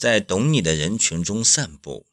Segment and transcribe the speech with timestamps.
[0.00, 2.06] 在懂你的人群中散步。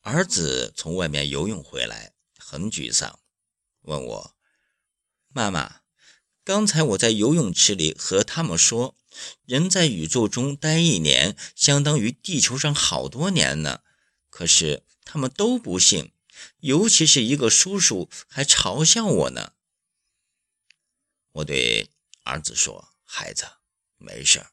[0.00, 3.20] 儿子从外面游泳回来，很沮丧，
[3.82, 4.36] 问我
[5.32, 5.82] ：“妈妈，
[6.42, 8.96] 刚才我在游泳池里和他们说，
[9.44, 13.82] 人在宇宙中待一年，相当于地球上好多年呢。
[14.28, 16.10] 可是他们都不信，
[16.58, 19.52] 尤其是一个叔叔还嘲笑我呢。”
[21.30, 21.90] 我对
[22.24, 23.46] 儿子说：“孩子，
[23.98, 24.50] 没事儿，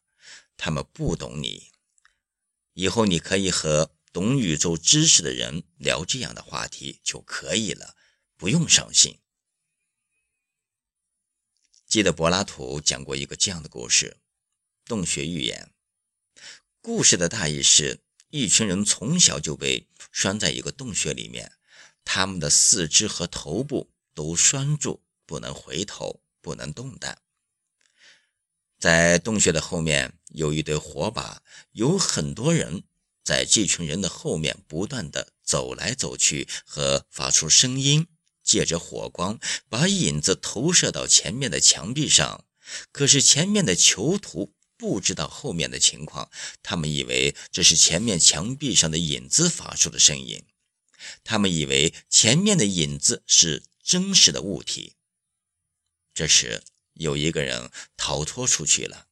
[0.63, 1.71] 他们不懂你。
[2.71, 7.95] 以后你可以和……”懂宇宙知识的人聊这样的话题就可以了，
[8.37, 9.17] 不用伤心。
[11.87, 14.17] 记得柏拉图讲过一个这样的故事：
[14.85, 15.71] 洞穴寓言。
[16.79, 21.53] 故事的大意是一群人从小就被拴在一个洞穴里面，
[22.05, 27.22] 他们的四肢和头部都拴住，不能回头，不能动弹。
[28.83, 32.83] 在洞穴的后面有一堆火把，有很多人。
[33.23, 38.07] 在这群人的后面不断的走来走去和发出声音，
[38.43, 42.43] 借着火光把影子投射到前面的墙壁上。
[42.91, 46.29] 可是前面的囚徒不知道后面的情况，
[46.61, 50.43] 他们以为这是前面墙壁上的影子发出的声音，
[51.23, 54.95] 他们以为前面的影子是真实的物体。
[56.13, 56.61] 这时
[56.93, 59.07] 有一个人逃脱出去了，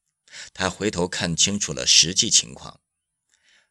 [0.54, 2.80] 他回头看清楚了实际情况。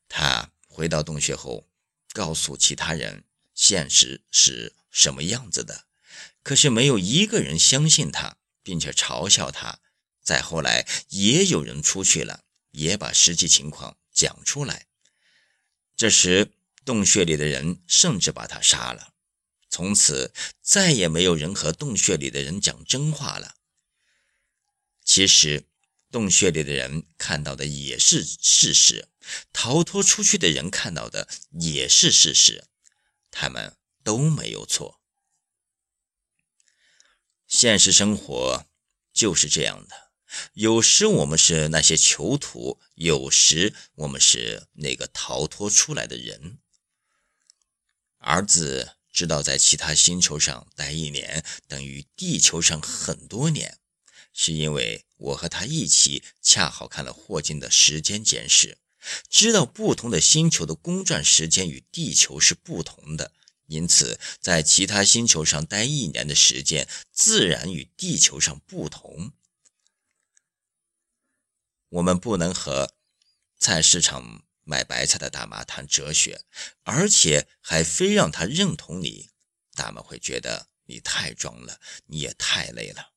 [0.08, 1.68] 他回到洞穴后，
[2.12, 5.86] 告诉其他人现实是什么样子的，
[6.42, 9.80] 可是没有一个人相信他，并且嘲笑他。
[10.22, 14.86] 再后来，也有人出去了，也把实际情况讲出来。
[15.96, 16.52] 这时，
[16.84, 19.14] 洞穴里的人甚至把他杀了。
[19.68, 23.56] 从此，再也没有人和洞穴里的人讲真话了。
[25.10, 25.64] 其实。
[26.12, 29.08] 洞穴里的人看到的也是事实，
[29.52, 32.64] 逃脱出去的人看到的也是事实，
[33.30, 35.00] 他们都没有错。
[37.46, 38.66] 现实生活
[39.12, 40.12] 就是这样的，
[40.52, 46.58] 有时我们是那些囚徒，有时我们是那个逃脱出来的人。
[48.18, 53.79] 儿子知道，在其他星球上待一年等于地球上很多年。
[54.32, 58.78] 是因为我和他一起恰好看了霍金的时间简史，
[59.28, 63.32] 知道不同的星球的公转时间与地球是不同的，
[63.66, 69.32] 因此在其他星球上待一年的时间自然与地球上不同。
[71.88, 72.94] 我们不能和
[73.58, 76.42] 菜市场买白菜的大妈谈哲学，
[76.84, 79.30] 而且还非让他认同你，
[79.74, 83.12] 大妈会觉得你太装了，你也太累了。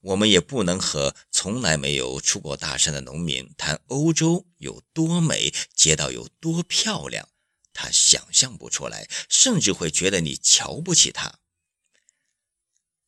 [0.00, 7.28] 我们也不能和从来没有出过大山的农民谈欧洲有多美，街道有多漂亮，
[7.72, 11.40] 他想象不出来，甚至会觉得你瞧不起他。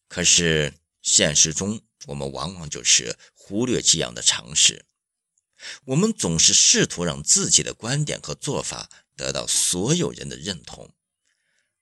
[0.08, 4.84] 可是现实中，我们往往就是忽略这样的常识，
[5.84, 10.92] 我们总是试图让自己的观点和做法得到所有人的认同，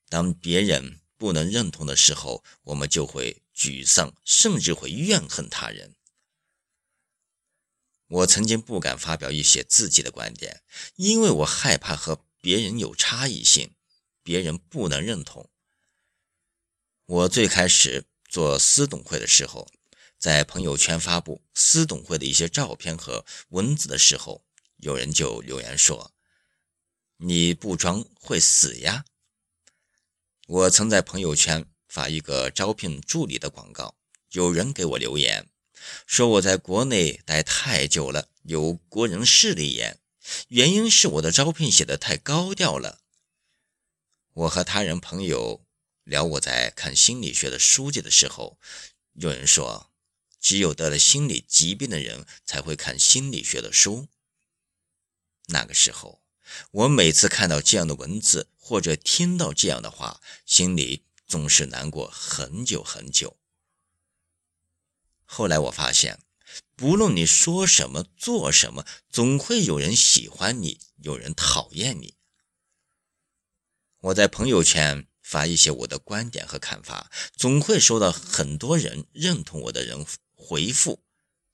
[0.09, 1.01] 当别人。
[1.21, 5.97] 不能认同的时候，我们就会沮丧，甚至会怨恨他人。
[8.07, 10.63] 我曾经不敢发表一些自己的观点，
[10.95, 13.75] 因为我害怕和别人有差异性，
[14.23, 15.51] 别人不能认同。
[17.05, 19.69] 我最开始做私董会的时候，
[20.19, 24.45] 在朋友圈发布私董会的一些照片和文字的时候，
[24.77, 26.15] 有人就留言说
[27.19, 29.05] ：“你不装会死呀。”
[30.47, 33.97] 我曾在朋友圈发一个招聘助理的广告，
[34.33, 35.49] 有人给我留言
[36.07, 39.99] 说我在国内待太久了，有国人势利眼，
[40.49, 43.01] 原因是我的招聘写的太高调了。
[44.35, 45.65] 我和他人朋友
[46.05, 48.59] 聊我在看心理学的书籍的时候，
[49.15, 49.91] 有人说
[50.41, 54.09] 只有得了心理疾病的人才会看心理学的书。
[55.47, 56.21] 那个时候。
[56.71, 63.37] 我每次看到这样的文字，或者听到这样的话，心里总是难过很久很久。
[65.25, 66.19] 后来我发现，
[66.75, 72.17] 不论你说什么、做什么，总会有人喜欢你，有人讨厌你。
[74.01, 80.05] 我在朋友圈发一些我的观点和看法，总会收到很多人认同我的人
[80.35, 81.05] 回复，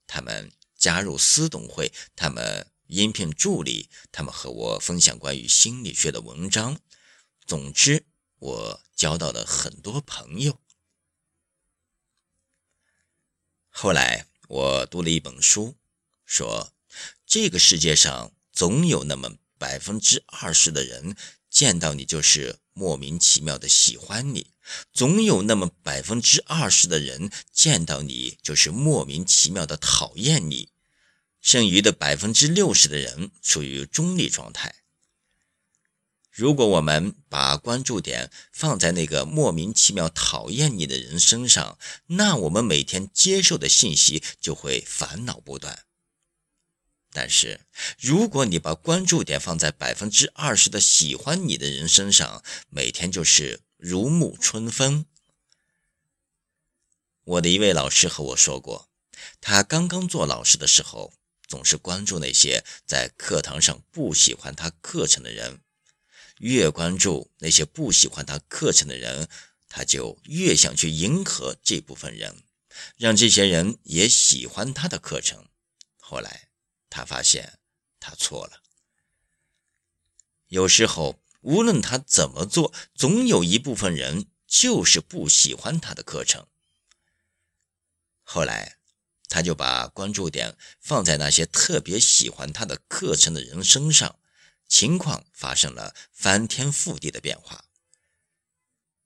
[0.07, 2.71] 他们加入私董会，他们。
[2.87, 6.79] 应聘助理，他们和我分享关于心理学的文章。
[7.47, 8.05] 总之，
[8.39, 10.59] 我交到了很多朋友。
[13.69, 15.75] 后来，我读了一本书，
[16.25, 16.73] 说
[17.25, 21.15] 这个世界上总有那么百分之二十的人
[21.49, 24.51] 见到你就是莫名其妙的喜欢你，
[24.93, 30.69] 总有那么百分之二十的人见到你就是莫名其妙的讨厌你，
[31.41, 34.75] 剩余的百分之六十的人处于中立状态。
[36.35, 45.85] 如果我们把关注点放在那个莫名其妙讨厌你的人身上，那我们每天接受的信息就会烦恼不断。
[47.13, 47.61] 但是，
[47.97, 55.05] 如果你把关注点放在百分之二十的喜欢你的人身上，每天就是如沐春风。
[57.23, 58.89] 我的一位老师和我说过，
[59.39, 61.13] 他刚刚做老师的时候，
[61.47, 65.61] 总是关注那些在课堂上不喜欢他课程的人。
[66.39, 69.29] 越关注那些不喜欢他课程的人，
[69.69, 72.43] 他就越想去迎合这部分人，
[72.97, 75.47] 让这些人也喜欢他的课程。
[75.97, 76.49] 后来，
[76.89, 77.59] 他发现
[77.99, 78.61] 他错了。
[80.47, 86.47] 有时候，无论他怎么做，总有一部分人就是不喜欢他的课程。
[88.23, 88.77] 后来，
[89.27, 94.19] 他就把关注点放在那些特别喜欢他的课程的人身上。
[94.77, 97.63] 情况发生了翻天覆地的变化。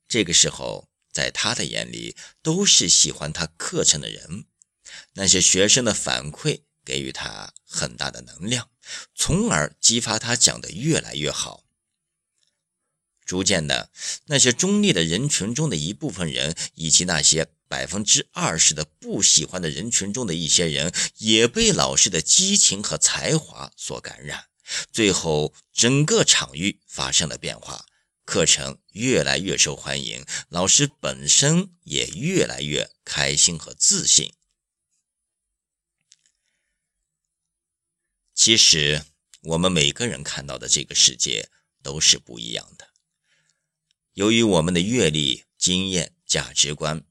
[0.08, 4.46] 这个时候，在他的眼里，都是喜欢他课程的人。
[5.14, 8.72] 那些学生的反馈给予他很大的能量，
[9.14, 11.64] 从而激发他讲得越来越好。
[13.24, 13.92] 逐渐的，
[14.26, 24.49] 那些中立的人群中的一部分人，以及那些百分之二十的不喜欢的人群中的一些人，也被老师的激情和才华所感染。
[24.92, 27.86] 最后，整个场域发生了变化，
[28.26, 34.34] 课程越来越受欢迎，老师本身也越来越开心和自信。
[38.34, 39.06] 其实，
[39.42, 41.50] 我们每个人看到的这个世界
[41.82, 42.90] 都是不一样的。
[44.14, 47.06] 由于我们的阅历、经验、价值观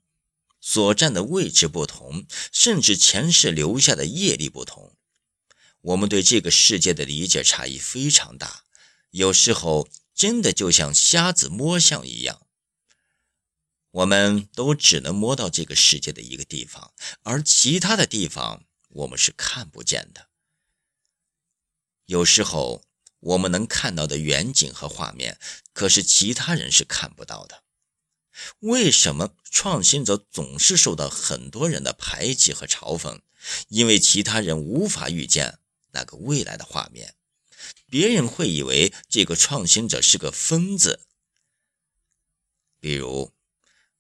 [0.61, 4.98] 所占的位置不同，甚至前世留下的业力不同。
[5.81, 8.65] 我们对这个世界的理解差异非常大，
[9.11, 12.47] 有时候真的就像瞎子摸象一样。
[13.93, 16.93] 我们都只能摸到这个世界的一个地方，
[17.23, 20.29] 而其他的地方我们是看不见的。
[22.05, 22.85] 有时候
[23.21, 25.39] 我们能看到的远景和画面，
[25.73, 27.63] 可是其他人是看不到的。
[28.61, 33.21] 为什么创新者总是受到很多人的排挤和嘲讽？
[33.69, 35.58] 因为其他人无法预见。
[35.93, 37.15] 那个未来的画面，
[37.89, 41.01] 别人会以为这个创新者是个疯子。
[42.81, 43.33] 比如，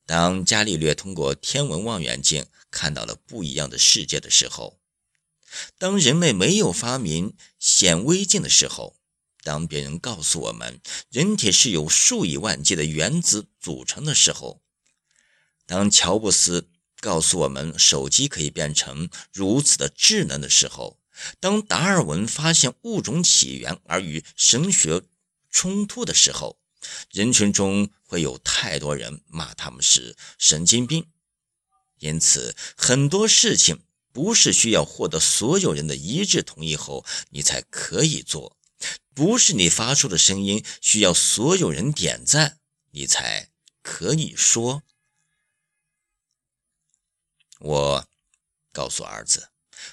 [0.06, 4.79] 当伽利略通过天文望远镜看到了不一样的世界的时候，
[5.79, 8.96] 当人类没有发明显微镜的时候，
[9.43, 10.81] 当别人告诉我们
[11.11, 14.62] 人体是由数以万计的原子组成的时候，
[15.67, 16.69] 当乔布斯
[17.00, 21.00] 告诉我们手机可以变成如此的智能的时候，
[21.41, 25.03] 当达尔文发现物种起源而与神学
[25.50, 26.59] 冲突的时候，
[27.11, 31.09] 人群中会有太多人骂他们是神经病。
[31.99, 33.82] 因此，很多事情
[34.13, 38.56] 不是需要获得所有人的一致同意后你才可以做，
[39.15, 42.60] 不是你发出的声音需要所有人点赞
[42.93, 43.51] 你才
[43.82, 44.82] 可以说。
[47.58, 48.08] 我
[48.72, 49.48] 告诉儿子。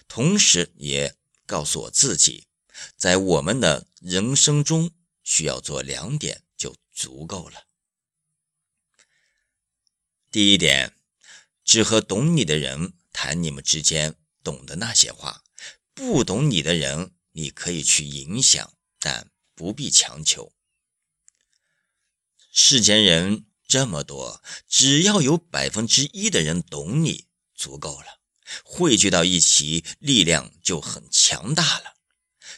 [0.07, 1.15] 同时也
[1.45, 2.47] 告诉我自己，
[2.95, 4.91] 在我们的人生中
[5.23, 7.65] 需要做两点就足够了。
[10.31, 10.93] 第一点，
[11.63, 15.43] 只和懂你的人谈你们之间懂的那些话，
[15.93, 20.51] 不懂你的人你可以去影响，但不必强求。
[22.51, 28.14] 世间人这么多，只要有百分之一的人懂你，足够了。
[28.63, 31.95] 汇聚到一起，力量就很强大了。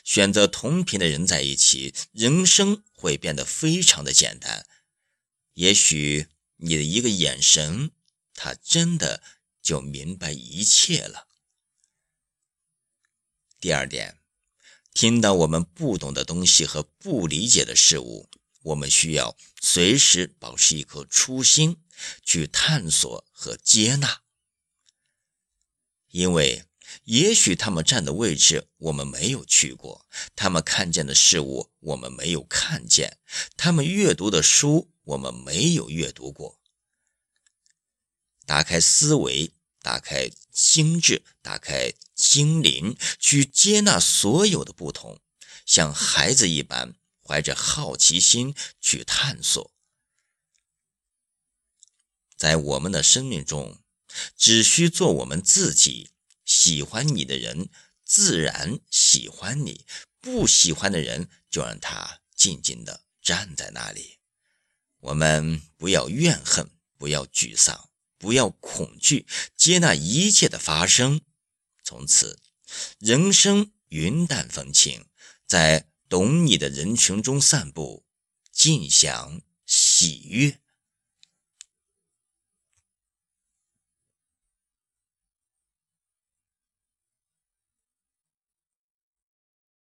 [0.03, 4.65] 选择同频的人在一起，人生会变得非常的简单。
[5.53, 6.27] 也许
[6.57, 7.91] 你的一个眼神，
[8.33, 9.21] 他真的
[9.61, 11.27] 就明白一切了。
[13.59, 14.17] 第二点，
[14.93, 18.29] 听到我们不懂的东西和不理解的事物，
[18.61, 21.77] 我们需要随时保持一颗初心，
[22.23, 24.21] 去探索和接纳。
[26.09, 26.65] 因为
[27.03, 33.17] 也许他们站的位置我们没有去过，他们看见的事物我们没有看见，
[33.55, 36.59] 他们阅读的书我们没有阅读过。
[38.45, 45.19] 打开思维，打开心智，打开心灵，去接纳所有的不同，
[45.65, 49.71] 像孩子一般，怀着好奇心去探索。
[52.37, 53.79] 在我们的生命中，
[54.35, 56.09] 只需做我们自己。
[56.45, 57.69] 喜欢你的人，
[58.05, 59.83] 自然喜欢你；
[60.21, 64.19] 不喜欢的人，就让他静静的站在那里。
[64.99, 71.19] 我们不要怨恨，不要沮丧，不要恐惧，接纳一切的发生。
[71.83, 72.39] 从此，
[72.99, 75.05] 人生云淡风轻，
[75.45, 78.05] 在懂你的人群中散步，
[78.53, 80.61] 尽享喜悦。